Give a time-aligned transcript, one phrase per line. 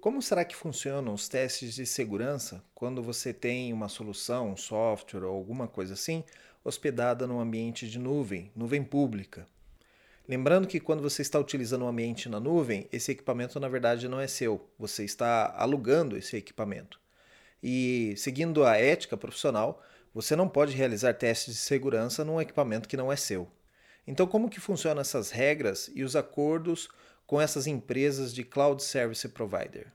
[0.00, 5.24] como será que funcionam os testes de segurança quando você tem uma solução, um software
[5.24, 6.24] ou alguma coisa assim
[6.64, 9.46] hospedada num ambiente de nuvem, nuvem pública?
[10.28, 14.20] Lembrando que quando você está utilizando um ambiente na nuvem, esse equipamento na verdade não
[14.20, 17.00] é seu, você está alugando esse equipamento.
[17.62, 19.82] E seguindo a ética profissional,
[20.14, 23.50] você não pode realizar testes de segurança num equipamento que não é seu.
[24.06, 26.88] Então, como que funcionam essas regras e os acordos
[27.28, 29.86] com essas empresas de Cloud Service Provider.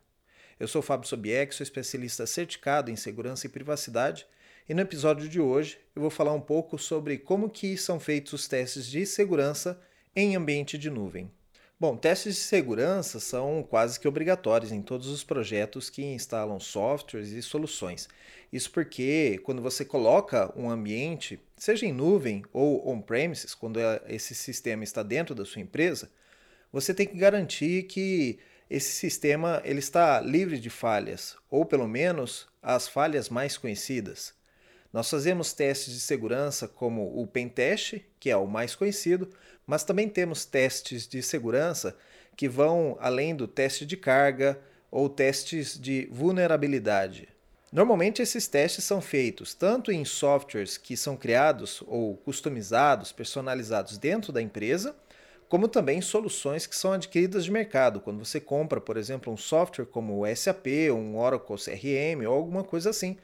[0.59, 4.27] Eu sou Fábio Sobieck, sou especialista certificado em segurança e privacidade,
[4.69, 8.33] e no episódio de hoje eu vou falar um pouco sobre como que são feitos
[8.33, 9.81] os testes de segurança
[10.15, 11.29] em ambiente de nuvem.
[11.79, 17.31] Bom, testes de segurança são quase que obrigatórios em todos os projetos que instalam softwares
[17.31, 18.07] e soluções.
[18.53, 24.83] Isso porque quando você coloca um ambiente, seja em nuvem ou on-premises, quando esse sistema
[24.83, 26.11] está dentro da sua empresa,
[26.73, 32.47] você tem que garantir que esse sistema ele está livre de falhas, ou pelo menos
[32.63, 34.33] as falhas mais conhecidas.
[34.91, 39.29] Nós fazemos testes de segurança como o Pentest, que é o mais conhecido,
[39.67, 41.95] mas também temos testes de segurança
[42.35, 47.29] que vão além do teste de carga ou testes de vulnerabilidade.
[47.71, 54.31] Normalmente esses testes são feitos tanto em softwares que são criados ou customizados, personalizados dentro
[54.31, 54.95] da empresa,
[55.53, 58.01] como também soluções que são adquiridas de mercado.
[58.01, 62.63] Quando você compra, por exemplo, um software como o SAP, um Oracle CRM ou alguma
[62.63, 63.17] coisa assim,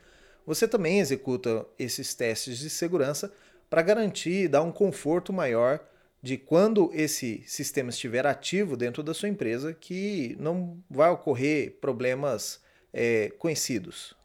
[0.46, 3.34] você também executa esses testes de segurança
[3.68, 5.80] para garantir e dar um conforto maior
[6.22, 12.62] de quando esse sistema estiver ativo dentro da sua empresa, que não vai ocorrer problemas
[12.94, 14.16] é, conhecidos.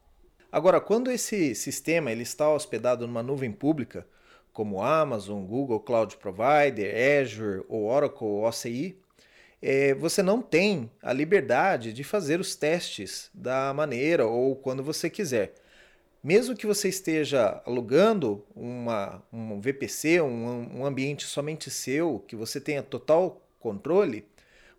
[0.51, 4.05] Agora, quando esse sistema ele está hospedado numa nuvem pública,
[4.55, 8.97] como Amazon, Google Cloud Provider, Azure ou Oracle OCI,
[9.61, 15.09] é, você não tem a liberdade de fazer os testes da maneira ou quando você
[15.09, 15.55] quiser.
[16.23, 22.61] Mesmo que você esteja alugando uma, um VPC, um, um ambiente somente seu, que você
[22.61, 24.25] tenha total controle,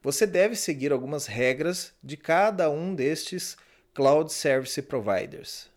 [0.02, 3.58] você deve seguir algumas regras de cada um destes
[3.92, 5.68] Cloud Service Providers.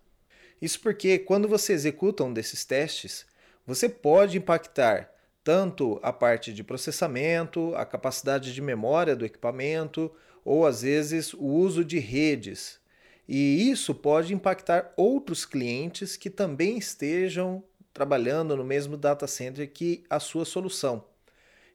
[0.61, 3.27] Isso porque quando você executa um desses testes,
[3.69, 5.11] você pode impactar
[5.43, 10.11] tanto a parte de processamento, a capacidade de memória do equipamento,
[10.43, 12.79] ou às vezes o uso de redes.
[13.27, 17.63] E isso pode impactar outros clientes que também estejam
[17.93, 21.05] trabalhando no mesmo data center que a sua solução.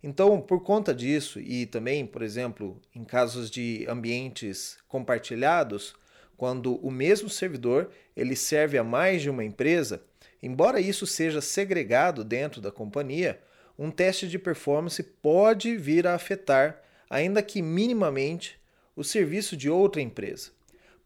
[0.02, 5.94] Então, por conta disso, e também, por exemplo, em casos de ambientes compartilhados,
[6.36, 10.02] quando o mesmo servidor ele serve a mais de uma empresa,
[10.44, 13.40] Embora isso seja segregado dentro da companhia,
[13.78, 18.60] um teste de performance pode vir a afetar, ainda que minimamente,
[18.94, 20.50] o serviço de outra empresa.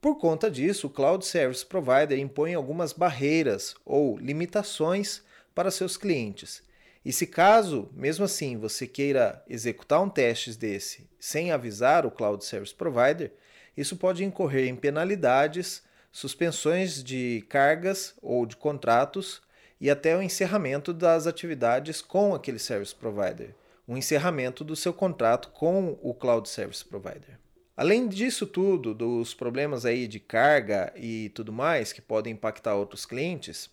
[0.01, 5.23] Por conta disso, o Cloud Service Provider impõe algumas barreiras ou limitações
[5.55, 6.61] para seus clientes.
[7.05, 12.45] E se caso, mesmo assim, você queira executar um teste desse sem avisar o Cloud
[12.45, 13.33] Service Provider,
[13.77, 15.87] isso pode incorrer em penalidades
[16.19, 19.41] suspensões de cargas ou de contratos
[19.81, 23.55] e até o encerramento das atividades com aquele service provider,
[23.87, 27.39] o encerramento do seu contrato com o cloud service provider.
[27.77, 33.07] Além disso tudo, dos problemas aí de carga e tudo mais que podem impactar outros
[33.07, 33.71] clientes,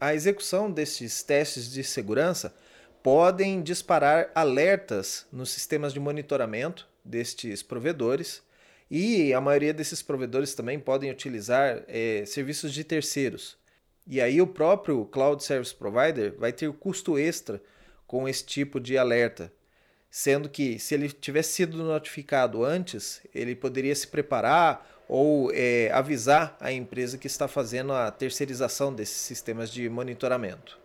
[0.00, 2.54] a execução desses testes de segurança
[3.02, 8.46] podem disparar alertas nos sistemas de monitoramento destes provedores
[8.90, 13.58] e a maioria desses provedores também podem utilizar é, serviços de terceiros.
[14.06, 17.62] E aí o próprio Cloud Service Provider vai ter custo extra
[18.06, 19.52] com esse tipo de alerta.
[20.10, 26.56] Sendo que se ele tivesse sido notificado antes, ele poderia se preparar ou é, avisar
[26.58, 30.78] a empresa que está fazendo a terceirização desses sistemas de monitoramento.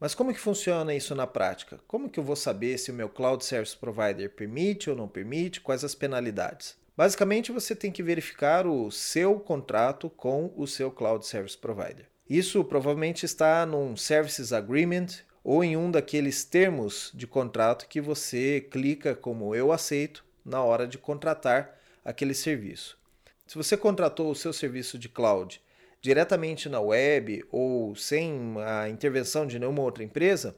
[0.00, 1.78] Mas como que funciona isso na prática?
[1.86, 5.60] Como que eu vou saber se o meu Cloud Service Provider permite ou não permite?
[5.60, 6.76] Quais as penalidades?
[6.98, 12.06] Basicamente, você tem que verificar o seu contrato com o seu Cloud Service Provider.
[12.28, 15.06] Isso provavelmente está num Services Agreement
[15.44, 20.88] ou em um daqueles termos de contrato que você clica como eu aceito na hora
[20.88, 22.98] de contratar aquele serviço.
[23.46, 25.62] Se você contratou o seu serviço de cloud
[26.00, 30.56] diretamente na web ou sem a intervenção de nenhuma outra empresa,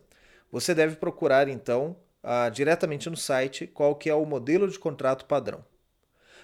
[0.51, 5.27] você deve procurar então uh, diretamente no site qual que é o modelo de contrato
[5.27, 5.63] padrão.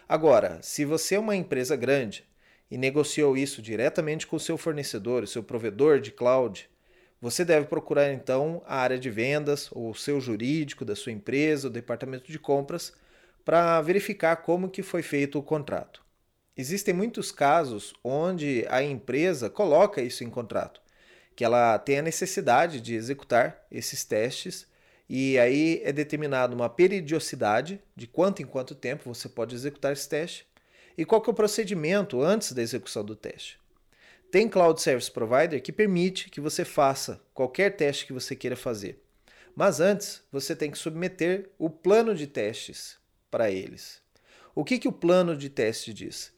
[0.08, 2.24] Agora, se você é uma empresa grande
[2.70, 6.70] e negociou isso diretamente com o seu fornecedor, o seu provedor de cloud,
[7.20, 11.66] você deve procurar então a área de vendas ou o seu jurídico da sua empresa,
[11.66, 12.92] o departamento de compras,
[13.44, 16.04] para verificar como que foi feito o contrato.
[16.56, 20.80] Existem muitos casos onde a empresa coloca isso em contrato,
[21.34, 24.68] que ela tem a necessidade de executar esses testes
[25.08, 30.08] e aí é determinada uma periodicidade de quanto em quanto tempo você pode executar esse
[30.08, 30.46] teste
[30.98, 33.60] e qual que é o procedimento antes da execução do teste.
[34.30, 39.02] Tem Cloud Service Provider que permite que você faça qualquer teste que você queira fazer.
[39.54, 42.98] Mas antes, você tem que submeter o plano de testes
[43.30, 44.02] para eles.
[44.54, 46.32] O que, que o plano de teste diz?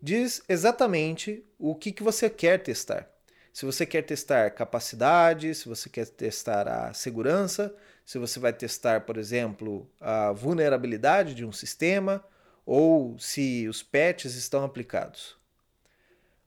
[0.00, 3.10] Diz exatamente o que, que você quer testar.
[3.52, 9.02] Se você quer testar capacidade, se você quer testar a segurança, se você vai testar,
[9.02, 12.24] por exemplo, a vulnerabilidade de um sistema
[12.64, 15.36] ou se os patches estão aplicados.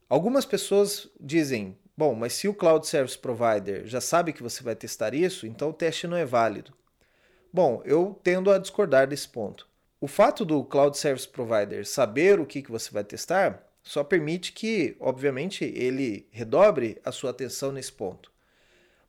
[0.07, 4.75] Algumas pessoas dizem: bom, mas se o Cloud Service Provider já sabe que você vai
[4.75, 6.73] testar isso, então o teste não é válido.
[7.51, 9.67] Bom, eu tendo a discordar desse ponto.
[9.99, 14.51] O fato do Cloud Service Provider saber o que, que você vai testar só permite
[14.51, 18.31] que, obviamente, ele redobre a sua atenção nesse ponto.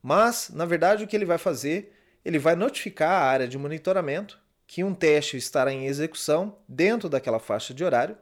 [0.03, 1.96] Mas, na verdade, o que ele vai fazer
[2.27, 4.37] ele vai notificar a área de monitoramento
[4.67, 8.19] que um teste estará em execução dentro daquela faixa de horário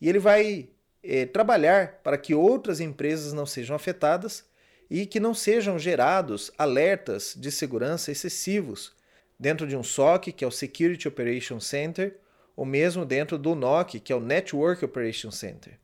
[0.00, 0.70] e ele vai
[1.04, 4.44] eh, trabalhar para que outras empresas não sejam afetadas
[4.90, 8.92] e que não sejam gerados alertas de segurança excessivos
[9.38, 12.18] dentro de um SOC, que é o Security Operation Center,
[12.56, 15.78] ou mesmo dentro do NOC, que é o Network Operation Center.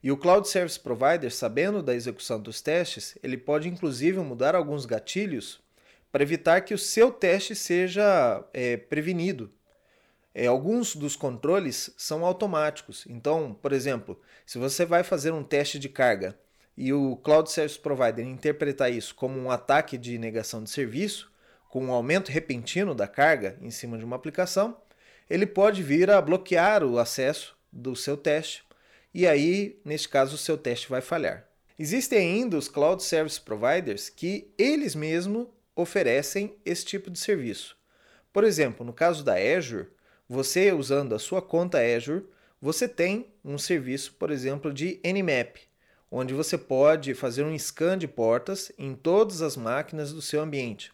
[0.00, 4.86] E o Cloud Service Provider, sabendo da execução dos testes, ele pode inclusive mudar alguns
[4.86, 5.65] gatilhos
[6.16, 9.52] para evitar que o seu teste seja é, prevenido.
[10.34, 13.04] É, alguns dos controles são automáticos.
[13.06, 16.34] Então, por exemplo, se você vai fazer um teste de carga
[16.74, 21.30] e o Cloud Service Provider interpretar isso como um ataque de negação de serviço,
[21.68, 24.74] com um aumento repentino da carga em cima de uma aplicação,
[25.28, 28.64] ele pode vir a bloquear o acesso do seu teste
[29.12, 31.46] e aí, neste caso, o seu teste vai falhar.
[31.78, 37.76] Existem ainda os Cloud Service Providers que eles mesmos oferecem esse tipo de serviço.
[38.32, 39.88] Por exemplo, no caso da Azure,
[40.28, 42.24] você usando a sua conta Azure,
[42.60, 45.58] você tem um serviço, por exemplo, de Nmap,
[46.10, 50.92] onde você pode fazer um scan de portas em todas as máquinas do seu ambiente,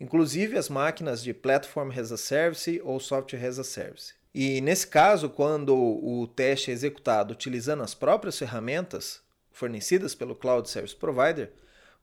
[0.00, 4.14] inclusive as máquinas de Platform as a Service ou Software as a Service.
[4.34, 9.20] E nesse caso, quando o teste é executado utilizando as próprias ferramentas
[9.52, 11.52] fornecidas pelo Cloud Service Provider,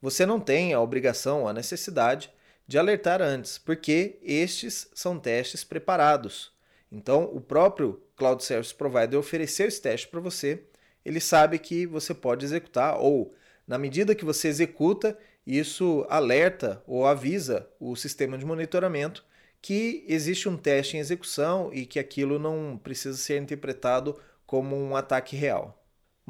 [0.02, 2.32] você não tem a obrigação, a necessidade
[2.68, 6.52] de alertar antes, porque estes são testes preparados.
[6.92, 10.64] Então, o próprio Cloud Service Provider ofereceu esse teste para você,
[11.04, 13.34] ele sabe que você pode executar, ou
[13.68, 19.26] na medida que você executa, isso alerta ou avisa o sistema de monitoramento
[19.62, 24.96] que existe um teste em execução e que aquilo não precisa ser interpretado como um
[24.96, 25.79] ataque real.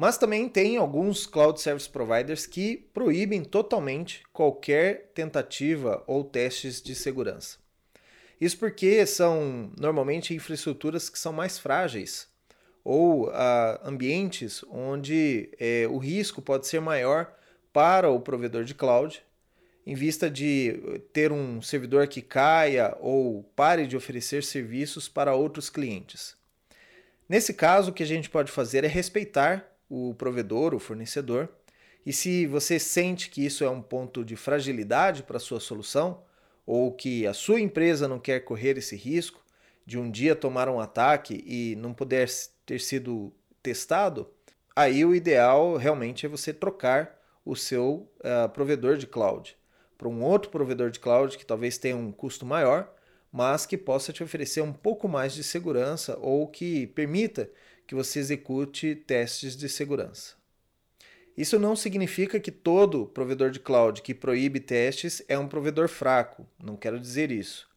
[0.00, 6.94] Mas também tem alguns cloud service providers que proíbem totalmente qualquer tentativa ou testes de
[6.94, 7.58] segurança.
[8.40, 12.26] Isso porque são normalmente infraestruturas que são mais frágeis
[12.82, 17.30] ou ah, ambientes onde eh, o risco pode ser maior
[17.70, 19.22] para o provedor de cloud,
[19.86, 25.68] em vista de ter um servidor que caia ou pare de oferecer serviços para outros
[25.68, 26.34] clientes.
[27.28, 31.48] Nesse caso, o que a gente pode fazer é respeitar o provedor, o fornecedor.
[32.06, 36.22] E se você sente que isso é um ponto de fragilidade para a sua solução,
[36.64, 39.44] ou que a sua empresa não quer correr esse risco
[39.84, 42.30] de um dia tomar um ataque e não poder
[42.64, 43.32] ter sido
[43.62, 44.30] testado,
[44.74, 49.58] aí o ideal realmente é você trocar o seu uh, provedor de cloud
[50.00, 52.90] para um outro provedor de cloud que talvez tenha um custo maior,
[53.30, 57.50] mas que possa te oferecer um pouco mais de segurança ou que permita
[57.90, 60.34] que você execute testes de segurança.
[61.36, 66.46] Isso não significa que todo provedor de cloud que proíbe testes é um provedor fraco,
[66.62, 67.68] não quero dizer isso.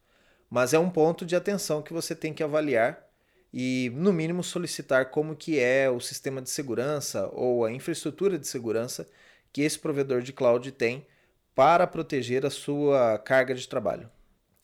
[0.48, 3.04] Mas é um ponto de atenção que você tem que avaliar
[3.52, 8.46] e, no mínimo, solicitar como que é o sistema de segurança ou a infraestrutura de
[8.46, 9.08] segurança
[9.52, 11.04] que esse provedor de cloud tem
[11.56, 14.08] para proteger a sua carga de trabalho.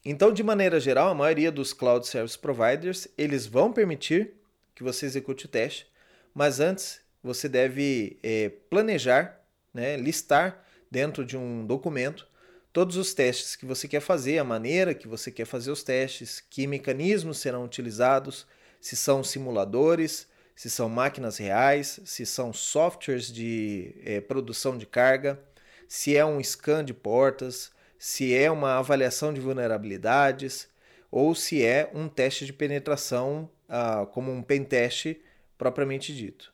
[0.04, 4.38] Então, de maneira geral, a maioria dos cloud service providers, eles vão permitir
[4.80, 5.86] que você execute o teste,
[6.34, 9.38] mas antes você deve é, planejar,
[9.74, 12.26] né, listar dentro de um documento
[12.72, 16.40] todos os testes que você quer fazer, a maneira que você quer fazer os testes,
[16.40, 18.46] que mecanismos serão utilizados,
[18.80, 25.38] se são simuladores, se são máquinas reais, se são softwares de é, produção de carga,
[25.86, 30.68] se é um scan de portas, se é uma avaliação de vulnerabilidades
[31.10, 35.16] ou se é um teste de penetração, ah, como um pen test
[35.56, 36.52] propriamente dito.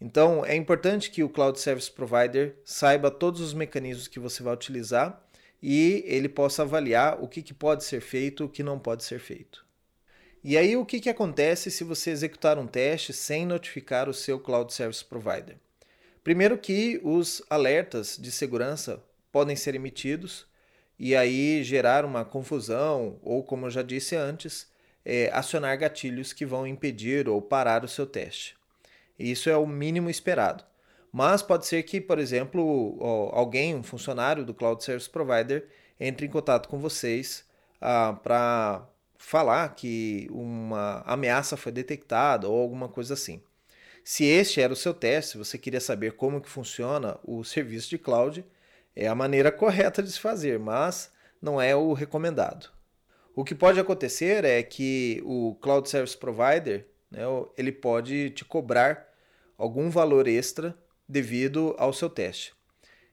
[0.00, 4.52] Então, é importante que o Cloud Service Provider saiba todos os mecanismos que você vai
[4.52, 5.22] utilizar
[5.62, 9.04] e ele possa avaliar o que, que pode ser feito e o que não pode
[9.04, 9.64] ser feito.
[10.44, 14.38] E aí, o que, que acontece se você executar um teste sem notificar o seu
[14.38, 15.56] Cloud Service Provider?
[16.22, 20.46] Primeiro que os alertas de segurança podem ser emitidos
[20.98, 24.68] e aí gerar uma confusão ou, como eu já disse antes,
[25.06, 28.56] é, acionar gatilhos que vão impedir ou parar o seu teste.
[29.16, 30.64] Isso é o mínimo esperado.
[31.12, 32.98] Mas pode ser que, por exemplo,
[33.32, 37.44] alguém, um funcionário do Cloud Service Provider, entre em contato com vocês
[37.80, 38.86] ah, para
[39.16, 43.40] falar que uma ameaça foi detectada ou alguma coisa assim.
[44.04, 47.98] Se este era o seu teste, você queria saber como que funciona o serviço de
[47.98, 48.44] cloud,
[48.94, 51.10] é a maneira correta de se fazer, mas
[51.40, 52.75] não é o recomendado.
[53.38, 57.20] O que pode acontecer é que o Cloud Service Provider né,
[57.58, 59.06] ele pode te cobrar
[59.58, 60.74] algum valor extra
[61.06, 62.54] devido ao seu teste.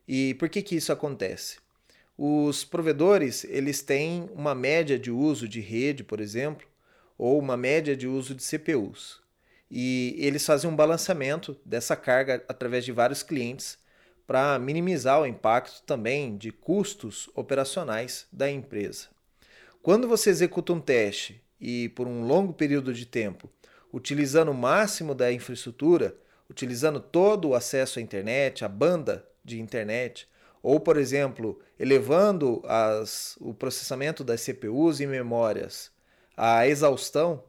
[0.08, 1.58] E por que, que isso acontece?
[2.18, 6.65] Os provedores eles têm uma média de uso de rede, por exemplo,
[7.18, 9.22] ou uma média de uso de CPUs.
[9.70, 13.77] E eles fazem um balanceamento dessa carga através de vários clientes
[14.25, 19.12] para minimizar o impacto também de custos operacionais da empresa.
[19.84, 23.50] Quando você executa um teste e por um longo período de tempo,
[23.92, 26.16] utilizando o máximo da infraestrutura,
[26.50, 30.25] utilizando todo o acesso à internet, a banda de internet,
[30.62, 35.92] ou, por exemplo, elevando as, o processamento das CPUs e memórias
[36.38, 37.44] à exaustão,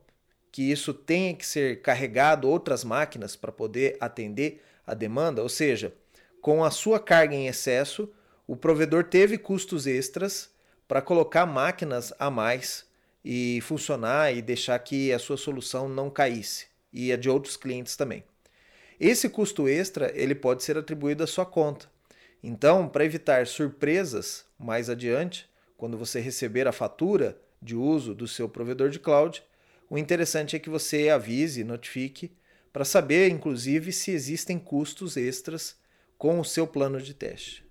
[0.50, 5.94] que isso tenha que ser carregado outras máquinas para poder atender a demanda, ou seja,
[6.40, 8.12] com a sua carga em excesso,
[8.44, 10.52] o provedor teve custos extras
[10.86, 12.84] para colocar máquinas a mais
[13.24, 17.96] e funcionar e deixar que a sua solução não caísse e a de outros clientes
[17.96, 18.22] também.
[19.00, 21.90] Esse custo extra ele pode ser atribuído à sua conta.
[22.42, 28.48] Então, para evitar surpresas mais adiante, quando você receber a fatura de uso do seu
[28.48, 29.42] provedor de cloud,
[29.88, 32.32] o interessante é que você avise, notifique,
[32.72, 35.76] para saber, inclusive, se existem custos extras
[36.18, 37.63] com o seu plano de teste.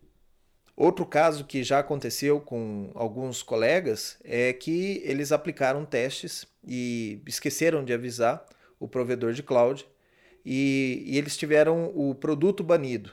[0.76, 7.86] Outro caso que já aconteceu com alguns colegas é que eles aplicaram testes e esqueceram
[7.86, 8.44] de avisar
[8.80, 9.86] o provedor de cloud
[10.44, 13.12] e, e eles tiveram o produto banido.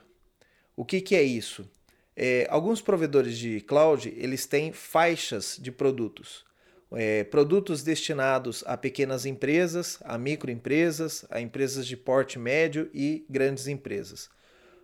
[0.75, 1.69] O que, que é isso?
[2.17, 6.45] É, alguns provedores de cloud eles têm faixas de produtos.
[6.93, 13.69] É, produtos destinados a pequenas empresas, a microempresas, a empresas de porte médio e grandes
[13.69, 14.29] empresas.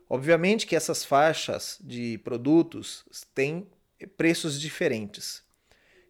[0.08, 3.66] Obviamente que essas faixas de produtos têm
[4.16, 5.42] preços diferentes.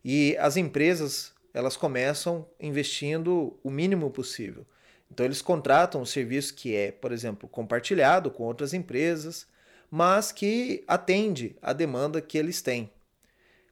[0.04, 4.66] E as empresas, elas começam investindo o mínimo possível.
[5.10, 9.46] Então eles contratam um serviço que é, por exemplo, compartilhado com outras empresas,
[9.90, 12.90] mas que atende à demanda que eles têm.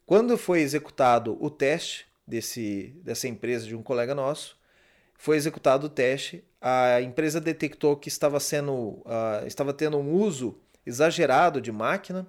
[0.07, 4.57] Quando foi executado o teste desse, dessa empresa de um colega nosso,
[5.25, 10.61] foi executado o teste, a empresa detectou que estava, sendo, uh, estava tendo um uso
[10.85, 12.29] exagerado de máquina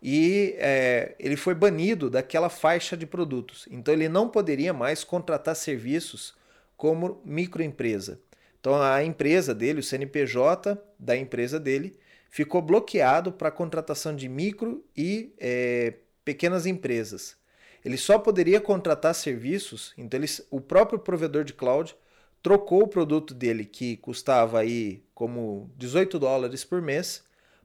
[0.00, 3.66] e é, ele foi banido daquela faixa de produtos.
[3.68, 6.32] Então ele não poderia mais contratar serviços
[6.76, 8.20] como microempresa.
[8.60, 11.98] Então a empresa dele, o CNPJ da empresa dele,
[12.30, 15.94] ficou bloqueado para a contratação de micro e é,
[16.24, 17.36] pequenas empresas.
[17.84, 21.96] Ele só poderia contratar serviços, então ele, o próprio provedor de cloud
[22.42, 27.22] trocou o produto dele, que custava aí como 18 dólares por mês,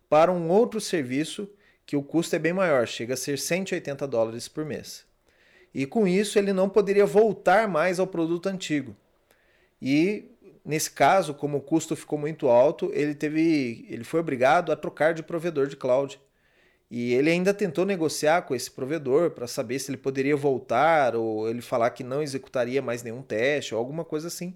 [0.10, 1.50] para um outro serviço
[1.86, 5.06] que o custo é bem maior, chega a ser 180 dólares por mês.
[5.74, 8.96] E com isso ele não poderia voltar mais ao produto antigo.
[9.82, 10.32] E
[10.66, 15.14] Nesse caso, como o custo ficou muito alto, ele teve, ele foi obrigado a trocar
[15.14, 16.20] de provedor de cloud.
[16.90, 21.50] E ele ainda tentou negociar com esse provedor para saber se ele poderia voltar ou
[21.50, 24.56] ele falar que não executaria mais nenhum teste ou alguma coisa assim.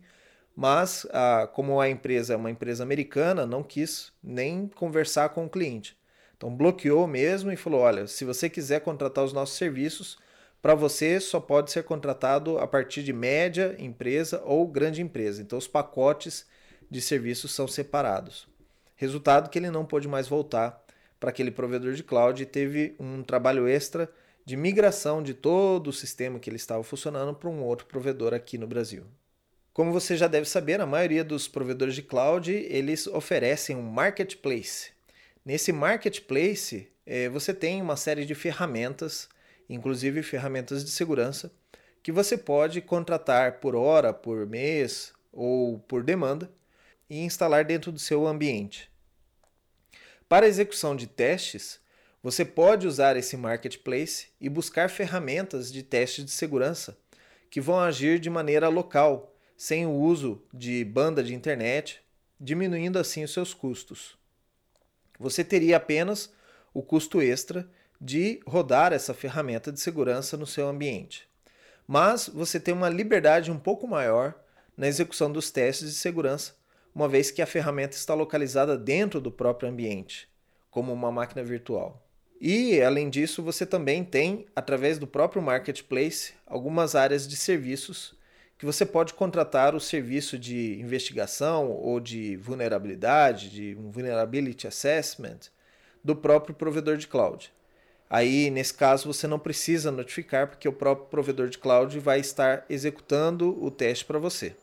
[0.55, 1.07] Mas,
[1.53, 5.97] como a empresa é uma empresa americana, não quis nem conversar com o cliente.
[6.35, 10.17] Então bloqueou mesmo e falou: olha, se você quiser contratar os nossos serviços,
[10.61, 15.41] para você só pode ser contratado a partir de média empresa ou grande empresa.
[15.41, 16.45] Então os pacotes
[16.91, 18.47] de serviços são separados.
[18.95, 20.85] Resultado que ele não pôde mais voltar
[21.19, 24.09] para aquele provedor de cloud e teve um trabalho extra
[24.45, 28.57] de migração de todo o sistema que ele estava funcionando para um outro provedor aqui
[28.57, 29.03] no Brasil.
[29.73, 34.91] Como você já deve saber, a maioria dos provedores de cloud eles oferecem um marketplace.
[35.45, 39.29] Nesse marketplace é, você tem uma série de ferramentas,
[39.69, 41.51] inclusive ferramentas de segurança,
[42.01, 46.51] que você pode contratar por hora, por mês ou por demanda
[47.09, 48.88] e instalar dentro do seu ambiente.
[50.29, 51.79] Para execução de testes,
[52.21, 56.95] você pode usar esse marketplace e buscar ferramentas de teste de segurança
[57.49, 61.99] que vão agir de maneira local, sem o uso de banda de internet,
[62.39, 64.19] diminuindo assim os seus custos.
[65.19, 66.31] Você teria apenas
[66.75, 67.67] o custo extra
[67.99, 71.27] de rodar essa ferramenta de segurança no seu ambiente.
[71.87, 74.35] Mas você tem uma liberdade um pouco maior
[74.77, 76.53] na execução dos testes de segurança,
[76.99, 80.27] uma vez que a ferramenta está localizada dentro do próprio ambiente,
[80.69, 82.05] como uma máquina virtual.
[82.41, 88.13] E, além disso, você também tem, através do próprio marketplace, algumas áreas de serviços
[88.57, 95.39] que você pode contratar o serviço de investigação ou de vulnerabilidade, de um vulnerability assessment,
[96.03, 97.49] do próprio provedor de cloud.
[98.09, 102.65] Aí, nesse caso, você não precisa notificar, porque o próprio provedor de cloud vai estar
[102.69, 104.53] executando o teste para você.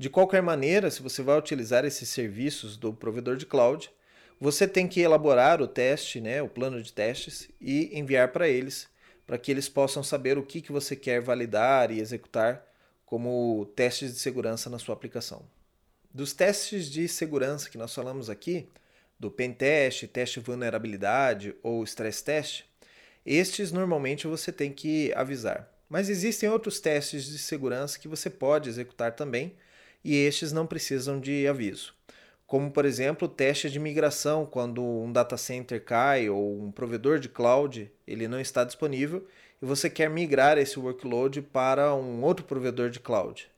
[0.00, 3.92] De qualquer maneira, se você vai utilizar esses serviços do provedor de cloud,
[4.40, 8.88] você tem que elaborar o teste, né, o plano de testes e enviar para eles,
[9.26, 12.66] para que eles possam saber o que, que você quer validar e executar
[13.04, 15.42] como testes de segurança na sua aplicação.
[16.14, 18.70] Dos testes de segurança que nós falamos aqui,
[19.18, 22.62] do pen test, teste de vulnerabilidade ou stress test,
[23.26, 25.70] estes normalmente você tem que avisar.
[25.90, 29.54] Mas existem outros testes de segurança que você pode executar também
[30.04, 31.94] e estes não precisam de aviso
[32.50, 37.28] como por exemplo teste de migração, quando um data center cai ou um provedor de
[37.28, 39.24] cloud ele não está disponível
[39.62, 43.48] e você quer migrar esse workload para um outro provedor de cloud.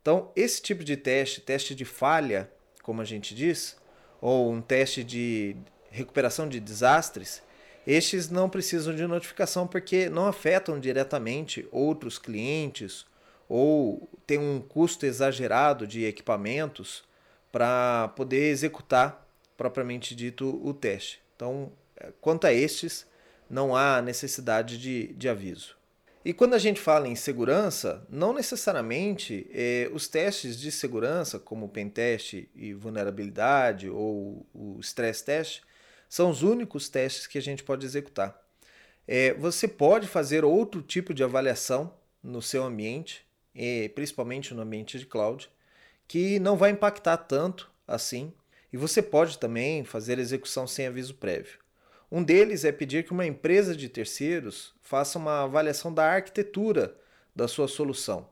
[0.00, 2.50] Então, esse tipo de teste, teste de falha,
[2.82, 3.76] como a gente diz,
[4.22, 5.54] ou um teste de
[5.90, 7.42] recuperação de desastres,
[7.86, 13.04] estes não precisam de notificação porque não afetam diretamente outros clientes
[13.50, 17.02] ou tem um custo exagerado de equipamentos
[17.50, 21.20] para poder executar propriamente dito o teste.
[21.34, 23.04] Então, é, quanto a estes,
[23.50, 25.76] não há necessidade de, de aviso.
[26.24, 31.66] E quando a gente fala em segurança, não necessariamente eh, os testes de segurança, como
[31.66, 35.62] o pentest e vulnerabilidade ou o stress test,
[36.08, 38.38] são os únicos testes que a gente pode executar.
[39.08, 43.26] Eh, você pode fazer outro tipo de avaliação no seu ambiente,
[43.62, 45.50] eh, principalmente no ambiente de cloud,
[46.08, 48.32] que não vai impactar tanto assim,
[48.72, 51.58] e você pode também fazer execução sem aviso prévio.
[52.10, 56.96] Um deles é pedir que uma empresa de terceiros faça uma avaliação da arquitetura
[57.36, 58.26] da sua solução.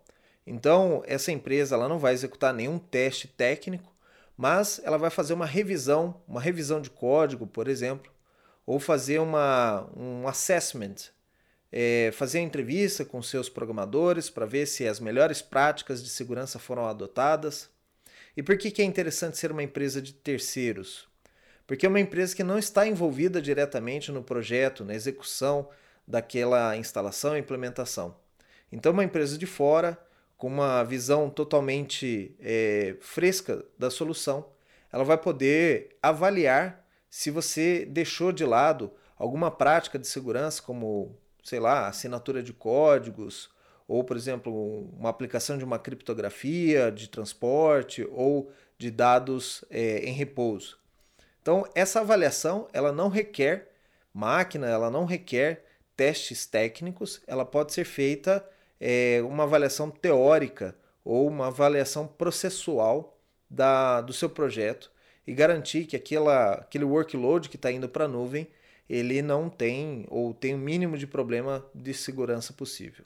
[0.46, 3.92] Então, essa empresa ela não vai executar nenhum teste técnico,
[4.34, 8.10] mas ela vai fazer uma revisão, uma revisão de código, por exemplo,
[8.64, 11.10] ou fazer uma, um assessment,
[11.70, 16.86] é, fazer entrevista com seus programadores para ver se as melhores práticas de segurança foram
[16.86, 17.70] adotadas.
[18.36, 21.08] E por que, que é interessante ser uma empresa de terceiros?
[21.66, 25.68] Porque é uma empresa que não está envolvida diretamente no projeto, na execução
[26.06, 28.16] daquela instalação e implementação.
[28.72, 29.98] Então, uma empresa de fora,
[30.36, 34.46] com uma visão totalmente é, fresca da solução,
[34.90, 41.58] ela vai poder avaliar se você deixou de lado alguma prática de segurança, como sei
[41.60, 43.50] lá, assinatura de códigos,
[43.86, 50.12] ou, por exemplo, uma aplicação de uma criptografia de transporte ou de dados é, em
[50.12, 50.78] repouso.
[51.40, 53.70] Então, essa avaliação ela não requer
[54.12, 55.64] máquina, ela não requer
[55.96, 58.44] testes técnicos, ela pode ser feita
[58.78, 64.90] é, uma avaliação teórica ou uma avaliação processual da, do seu projeto
[65.26, 68.46] e garantir que aquela, aquele workload que está indo para a nuvem
[68.88, 73.04] ele não tem ou tem o mínimo de problema de segurança possível.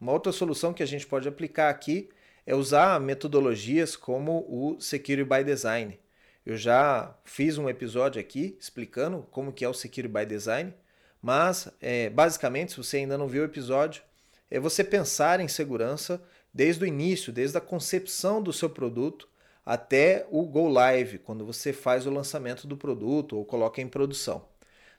[0.00, 2.08] Uma outra solução que a gente pode aplicar aqui
[2.46, 5.98] é usar metodologias como o Security by Design.
[6.44, 10.74] Eu já fiz um episódio aqui explicando como que é o Security by Design,
[11.22, 14.02] mas é, basicamente, se você ainda não viu o episódio,
[14.50, 19.26] é você pensar em segurança desde o início, desde a concepção do seu produto
[19.64, 24.44] até o go live, quando você faz o lançamento do produto ou coloca em produção.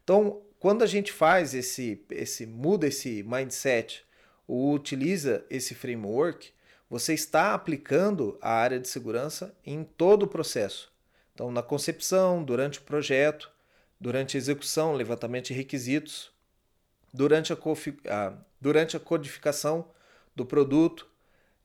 [0.06, 4.06] Então, quando a gente faz esse, esse muda esse mindset
[4.48, 6.54] ou utiliza esse framework,
[6.88, 10.94] você está aplicando a área de segurança em todo o processo,
[11.34, 13.52] Então, na concepção, durante o projeto,
[14.00, 16.32] durante a execução, levantamento de requisitos,
[17.12, 17.58] durante a,
[18.10, 19.90] a, durante a codificação
[20.36, 21.10] do produto,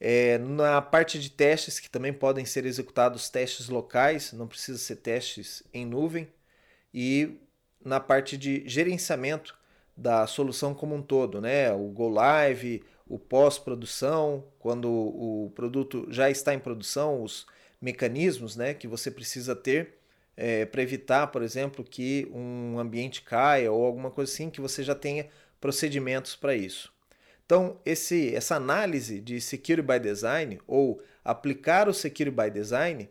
[0.00, 4.96] é, na parte de testes, que também podem ser executados testes locais, não precisa ser
[4.96, 6.32] testes em nuvem,
[6.92, 7.38] e
[7.84, 9.56] na parte de gerenciamento
[9.96, 11.72] da solução como um todo, né?
[11.72, 17.46] O Go Live, o pós-produção, quando o produto já está em produção, os
[17.80, 19.94] mecanismos né, que você precisa ter
[20.36, 24.82] é, para evitar, por exemplo, que um ambiente caia ou alguma coisa assim, que você
[24.82, 25.26] já tenha
[25.60, 26.92] procedimentos para isso.
[27.44, 33.08] Então, esse, essa análise de Security by Design ou aplicar o Security by Design,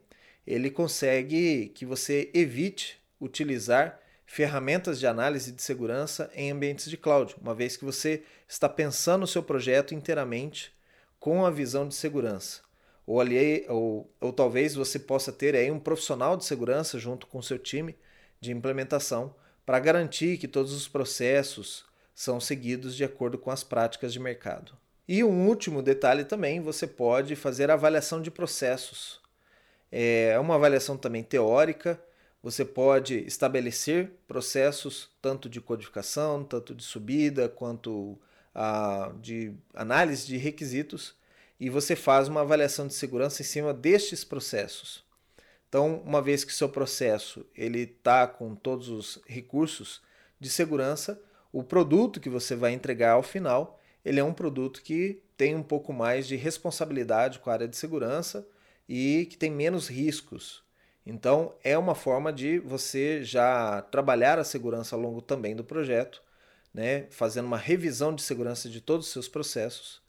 [0.48, 3.99] ele consegue que você evite utilizar
[4.30, 9.24] ferramentas de análise de segurança em ambientes de cloud, uma vez que você está pensando
[9.24, 10.72] o seu projeto inteiramente
[11.20, 12.62] com a visão de segurança.
[13.08, 17.40] Ou, ali, ou, ou talvez você possa ter aí um profissional de segurança junto com
[17.40, 17.98] o seu time
[18.40, 19.34] de implementação
[19.66, 24.78] para garantir que todos os processos são seguidos de acordo com as práticas de mercado.
[25.08, 29.20] E um último detalhe também, você pode fazer avaliação de processos.
[29.92, 32.00] É uma avaliação também teórica,
[32.42, 38.18] você pode estabelecer processos tanto de codificação, tanto de subida, quanto
[38.56, 41.16] a, de análise de requisitos,
[41.60, 45.04] e você faz uma avaliação de segurança em cima destes processos.
[45.68, 50.02] Então, uma vez que seu processo ele está com todos os recursos
[50.40, 51.22] de segurança,
[51.52, 55.64] o produto que você vai entregar ao final, ele é um produto que tem um
[55.64, 58.48] pouco mais de responsabilidade com a área de segurança
[58.88, 60.64] e que tem menos riscos
[61.06, 66.22] então, é uma forma de você já trabalhar a segurança ao longo também do projeto,
[66.74, 67.08] né?
[67.10, 70.02] fazendo uma revisão de segurança de todos os seus processos,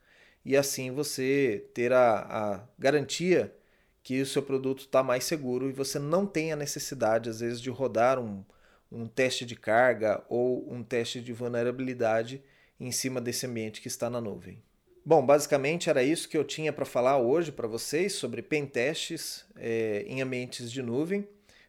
[0.44, 3.54] e assim você ter a, a garantia
[4.02, 7.60] que o seu produto está mais seguro e você não tem a necessidade, às vezes,
[7.60, 8.44] de rodar um,
[8.90, 12.42] um teste de carga ou um teste de vulnerabilidade
[12.78, 14.62] em cima desse ambiente que está na nuvem.
[15.04, 20.04] Bom, basicamente era isso que eu tinha para falar hoje para vocês sobre pentestes é,
[20.06, 21.26] em ambientes de nuvem.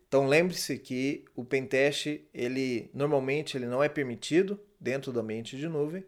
[0.08, 5.70] Então lembre-se que o pentest, ele normalmente ele não é permitido dentro do ambiente de
[5.70, 6.04] nuvem.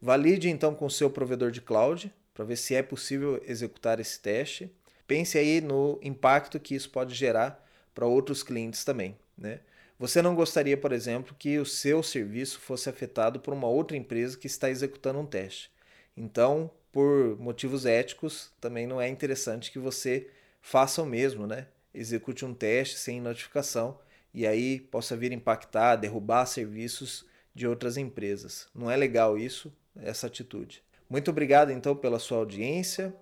[0.00, 4.18] Valide então com o seu provedor de cloud para ver se é possível executar esse
[4.18, 4.72] teste.
[5.06, 7.62] Pense aí no impacto que isso pode gerar
[7.94, 9.14] para outros clientes também.
[9.36, 9.60] Né?
[9.98, 14.38] Você não gostaria, por exemplo, que o seu serviço fosse afetado por uma outra empresa
[14.38, 15.70] que está executando um teste.
[16.16, 20.28] Então, por motivos éticos, também não é interessante que você
[20.60, 21.66] faça o mesmo, né?
[21.94, 23.98] Execute um teste sem notificação
[24.32, 28.68] e aí possa vir impactar, derrubar serviços de outras empresas.
[28.74, 30.82] Não é legal isso, essa atitude.
[31.08, 33.14] Muito obrigado então pela sua audiência.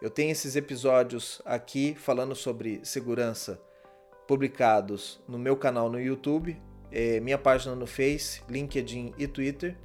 [0.00, 3.60] Eu tenho esses episódios aqui falando sobre segurança
[4.26, 9.76] publicados no meu canal no YouTube, é, minha página no Face, LinkedIn e Twitter.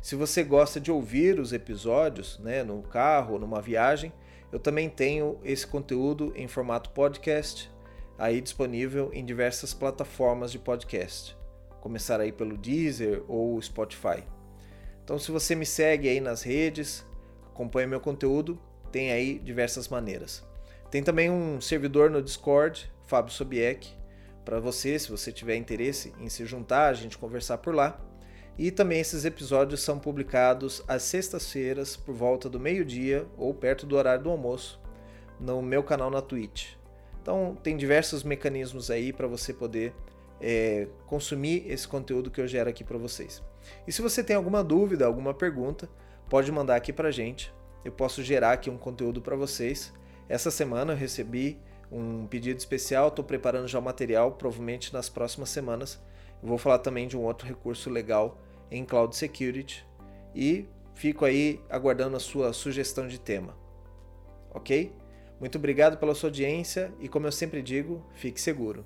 [0.00, 4.12] Se você gosta de ouvir os episódios né, no carro, numa viagem,
[4.50, 7.70] eu também tenho esse conteúdo em formato podcast,
[8.18, 11.36] aí disponível em diversas plataformas de podcast.
[11.82, 14.24] Começar aí pelo Deezer ou Spotify.
[15.04, 17.04] Então, se você me segue aí nas redes,
[17.46, 18.58] acompanha meu conteúdo,
[18.90, 20.42] tem aí diversas maneiras.
[20.90, 23.88] Tem também um servidor no Discord, Fábio Sobiek,
[24.46, 28.00] para você, se você tiver interesse em se juntar, a gente conversar por lá.
[28.60, 33.96] E também esses episódios são publicados às sextas-feiras por volta do meio-dia ou perto do
[33.96, 34.78] horário do almoço
[35.40, 36.74] no meu canal na Twitch.
[37.22, 39.94] Então tem diversos mecanismos aí para você poder
[40.42, 43.42] é, consumir esse conteúdo que eu gero aqui para vocês.
[43.86, 45.88] E se você tem alguma dúvida, alguma pergunta,
[46.28, 47.50] pode mandar aqui para gente.
[47.82, 49.90] Eu posso gerar aqui um conteúdo para vocês.
[50.28, 51.58] Essa semana eu recebi
[51.90, 55.98] um pedido especial, estou preparando já o material, provavelmente nas próximas semanas.
[56.42, 58.38] Vou falar também de um outro recurso legal
[58.70, 59.86] em Cloud Security
[60.34, 63.56] e fico aí aguardando a sua sugestão de tema.
[64.50, 64.92] Ok?
[65.40, 68.84] Muito obrigado pela sua audiência e, como eu sempre digo, fique seguro.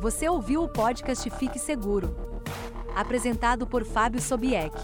[0.00, 2.14] Você ouviu o podcast Fique Seguro,
[2.94, 4.76] apresentado por Fábio Sobieck.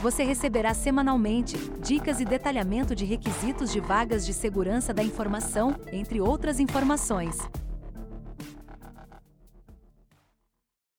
[0.02, 6.20] Você receberá semanalmente dicas e detalhamento de requisitos de vagas de segurança da informação, entre
[6.20, 7.38] outras informações.